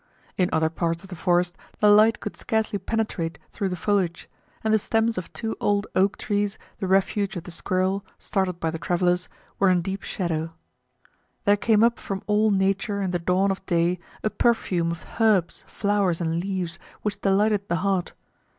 In 0.35 0.49
other 0.51 0.71
parts 0.71 1.03
of 1.03 1.09
the 1.09 1.15
forest 1.15 1.55
the 1.77 1.87
light 1.91 2.19
could 2.19 2.35
scarcely 2.35 2.79
penetrate 2.79 3.37
through 3.51 3.69
the 3.69 3.75
foliage, 3.75 4.27
and 4.63 4.73
the 4.73 4.79
stems 4.79 5.15
of 5.15 5.31
two 5.31 5.55
old 5.61 5.85
oak 5.93 6.17
trees, 6.17 6.57
the 6.79 6.87
refuge 6.87 7.35
of 7.35 7.43
the 7.43 7.51
squirrel, 7.51 8.03
startled 8.17 8.59
by 8.59 8.71
the 8.71 8.79
travelers, 8.79 9.29
were 9.59 9.69
in 9.69 9.83
deep 9.83 10.01
shadow. 10.01 10.55
There 11.45 11.55
came 11.55 11.83
up 11.83 11.99
from 11.99 12.23
all 12.25 12.49
nature 12.49 12.99
in 12.99 13.11
the 13.11 13.19
dawn 13.19 13.51
of 13.51 13.63
day 13.67 13.99
a 14.23 14.31
perfume 14.31 14.89
of 14.89 15.05
herbs, 15.19 15.65
flowers 15.67 16.19
and 16.19 16.39
leaves, 16.39 16.79
which 17.03 17.21
delighted 17.21 17.67
the 17.69 17.75
heart. 17.85 18.13